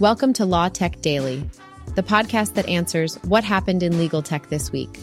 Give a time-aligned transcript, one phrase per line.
[0.00, 1.44] Welcome to Law Tech Daily,
[1.94, 4.98] the podcast that answers what happened in legal tech this week.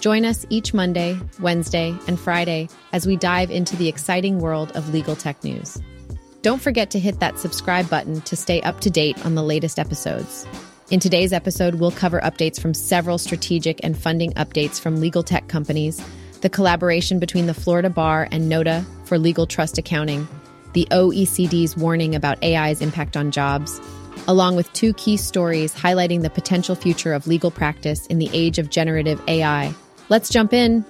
[0.00, 4.92] Join us each Monday, Wednesday, and Friday as we dive into the exciting world of
[4.92, 5.80] legal tech news.
[6.42, 9.78] Don't forget to hit that subscribe button to stay up to date on the latest
[9.78, 10.44] episodes.
[10.90, 15.46] In today's episode, we'll cover updates from several strategic and funding updates from legal tech
[15.46, 16.04] companies,
[16.40, 20.26] the collaboration between the Florida Bar and NOTA for legal trust accounting,
[20.72, 23.80] the OECD's warning about AI's impact on jobs,
[24.28, 28.58] along with two key stories highlighting the potential future of legal practice in the age
[28.58, 29.74] of generative AI.
[30.08, 30.84] Let's jump in.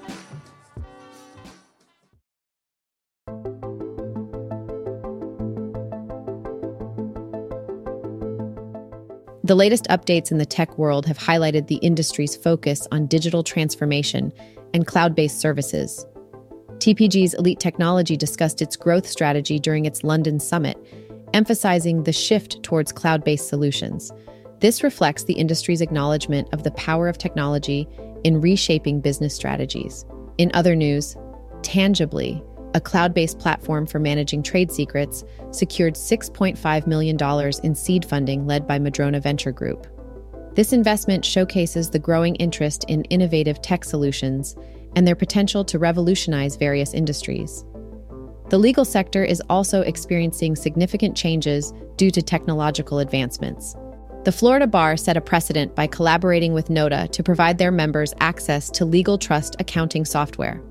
[9.45, 14.33] The latest updates in the tech world have highlighted the industry's focus on digital transformation
[14.73, 16.07] and cloud based services.
[16.79, 20.79] TPG's Elite Technology discussed its growth strategy during its London summit,
[21.35, 24.11] emphasizing the shift towards cloud based solutions.
[24.61, 27.87] This reflects the industry's acknowledgement of the power of technology
[28.25, 30.07] in reshaping business strategies.
[30.39, 31.17] In other news,
[31.61, 32.43] Tangibly,
[32.75, 37.17] a cloud based platform for managing trade secrets, secured $6.5 million
[37.63, 39.87] in seed funding led by Madrona Venture Group.
[40.55, 44.57] This investment showcases the growing interest in innovative tech solutions
[44.95, 47.65] and their potential to revolutionize various industries.
[48.51, 53.75] The legal sector is also experiencing significant changes due to technological advancements.
[54.25, 58.71] The Florida Bar set a precedent by collaborating with NOTA to provide their members access
[58.71, 60.63] to legal trust accounting software.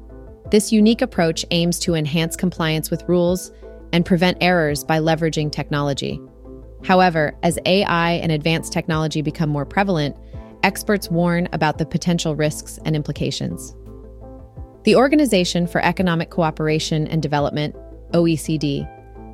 [0.49, 3.51] This unique approach aims to enhance compliance with rules
[3.91, 6.19] and prevent errors by leveraging technology.
[6.83, 10.15] However, as AI and advanced technology become more prevalent,
[10.63, 13.75] experts warn about the potential risks and implications.
[14.83, 17.73] The Organization for Economic Cooperation and Development,
[18.11, 18.85] OECD,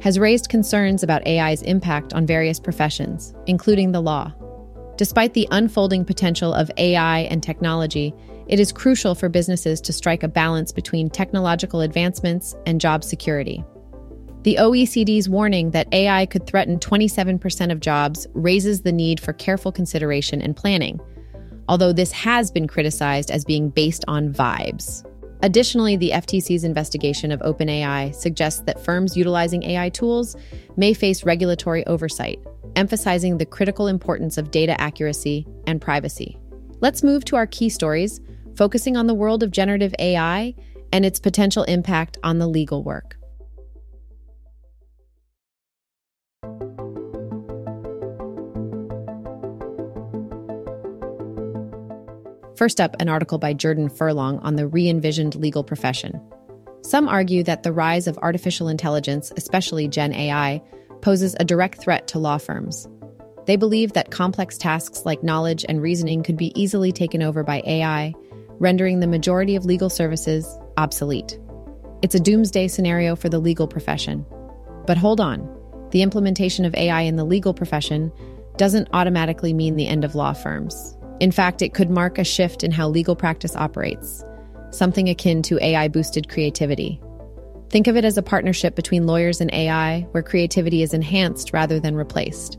[0.03, 4.31] has raised concerns about AI's impact on various professions, including the law.
[4.95, 8.13] Despite the unfolding potential of AI and technology,
[8.47, 13.63] it is crucial for businesses to strike a balance between technological advancements and job security.
[14.43, 19.71] The OECD's warning that AI could threaten 27% of jobs raises the need for careful
[19.71, 20.99] consideration and planning,
[21.67, 25.08] although this has been criticized as being based on vibes.
[25.41, 30.35] Additionally, the FTC's investigation of OpenAI suggests that firms utilizing AI tools
[30.75, 32.39] may face regulatory oversight,
[32.75, 36.37] emphasizing the critical importance of data accuracy and privacy.
[36.81, 38.19] Let's move to our key stories,
[38.55, 40.53] focusing on the world of generative AI
[40.91, 43.18] and its potential impact on the legal work.
[52.59, 56.19] First up, an article by Jordan Furlong on the re envisioned legal profession.
[56.81, 60.61] Some argue that the rise of artificial intelligence, especially Gen AI,
[60.99, 62.85] poses a direct threat to law firms.
[63.45, 67.63] They believe that complex tasks like knowledge and reasoning could be easily taken over by
[67.65, 68.13] AI,
[68.59, 70.45] rendering the majority of legal services
[70.75, 71.39] obsolete.
[72.01, 74.25] It's a doomsday scenario for the legal profession.
[74.85, 75.49] But hold on
[75.91, 78.11] the implementation of AI in the legal profession
[78.57, 80.97] doesn't automatically mean the end of law firms.
[81.19, 84.23] In fact, it could mark a shift in how legal practice operates,
[84.71, 87.01] something akin to AI boosted creativity.
[87.69, 91.79] Think of it as a partnership between lawyers and AI where creativity is enhanced rather
[91.79, 92.57] than replaced.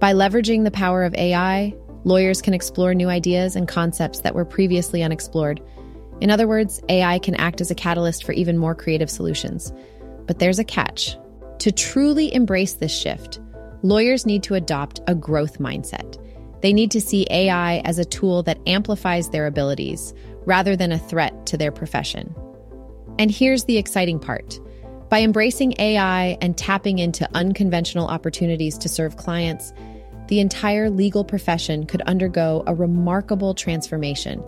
[0.00, 4.44] By leveraging the power of AI, lawyers can explore new ideas and concepts that were
[4.44, 5.62] previously unexplored.
[6.20, 9.72] In other words, AI can act as a catalyst for even more creative solutions.
[10.26, 11.16] But there's a catch.
[11.60, 13.40] To truly embrace this shift,
[13.82, 16.18] lawyers need to adopt a growth mindset.
[16.64, 20.14] They need to see AI as a tool that amplifies their abilities
[20.46, 22.34] rather than a threat to their profession.
[23.18, 24.58] And here's the exciting part.
[25.10, 29.74] By embracing AI and tapping into unconventional opportunities to serve clients,
[30.28, 34.42] the entire legal profession could undergo a remarkable transformation.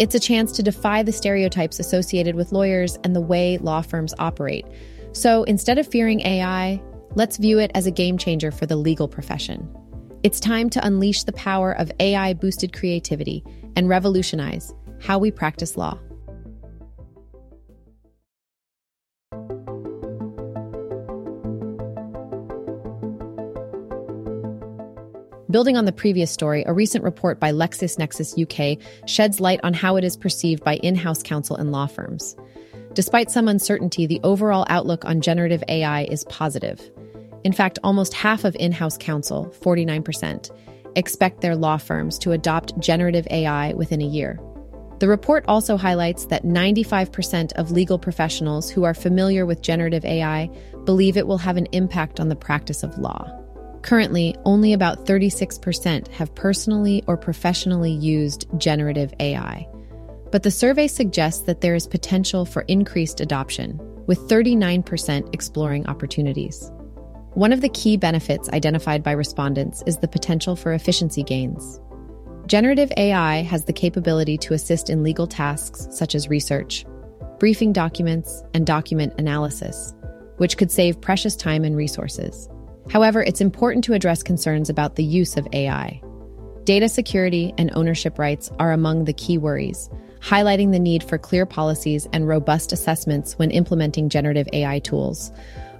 [0.00, 4.14] It's a chance to defy the stereotypes associated with lawyers and the way law firms
[4.18, 4.66] operate.
[5.12, 6.82] So instead of fearing AI,
[7.14, 9.72] let's view it as a game changer for the legal profession.
[10.24, 13.42] It's time to unleash the power of AI boosted creativity
[13.74, 15.98] and revolutionize how we practice law.
[25.50, 28.78] Building on the previous story, a recent report by LexisNexis UK
[29.08, 32.36] sheds light on how it is perceived by in house counsel and law firms.
[32.94, 36.92] Despite some uncertainty, the overall outlook on generative AI is positive.
[37.44, 40.50] In fact, almost half of in house counsel, 49%,
[40.96, 44.38] expect their law firms to adopt generative AI within a year.
[45.00, 50.48] The report also highlights that 95% of legal professionals who are familiar with generative AI
[50.84, 53.28] believe it will have an impact on the practice of law.
[53.82, 59.66] Currently, only about 36% have personally or professionally used generative AI.
[60.30, 66.70] But the survey suggests that there is potential for increased adoption, with 39% exploring opportunities.
[67.34, 71.80] One of the key benefits identified by respondents is the potential for efficiency gains.
[72.46, 76.84] Generative AI has the capability to assist in legal tasks such as research,
[77.38, 79.94] briefing documents, and document analysis,
[80.36, 82.50] which could save precious time and resources.
[82.90, 86.02] However, it's important to address concerns about the use of AI.
[86.64, 89.88] Data security and ownership rights are among the key worries,
[90.20, 95.32] highlighting the need for clear policies and robust assessments when implementing generative AI tools.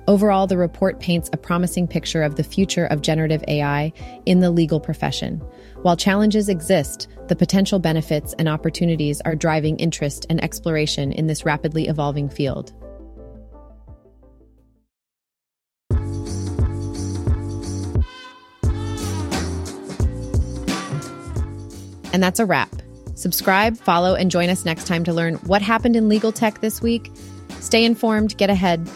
[0.09, 3.93] Overall, the report paints a promising picture of the future of generative AI
[4.27, 5.41] in the legal profession.
[5.83, 11.45] While challenges exist, the potential benefits and opportunities are driving interest and exploration in this
[11.45, 12.73] rapidly evolving field.
[22.13, 22.71] And that's a wrap.
[23.15, 26.83] Subscribe, follow, and join us next time to learn what happened in legal tech this
[26.83, 27.11] week.
[27.61, 28.91] Stay informed, get ahead,